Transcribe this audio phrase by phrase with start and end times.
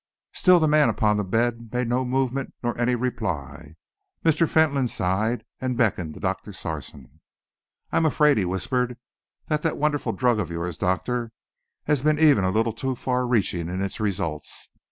[0.33, 3.75] Still the man upon the bed made no movement nor any reply.
[4.25, 4.49] Mr.
[4.49, 7.21] Fentolin sighed and beckoned to Doctor Sarson.
[7.91, 8.97] "I am afraid," he whispered,
[9.45, 11.31] "that that wonderful drug of yours, Doctor,
[11.83, 14.69] has been even a little too far reaching in its results.